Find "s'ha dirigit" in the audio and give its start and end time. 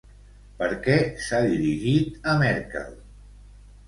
1.25-2.17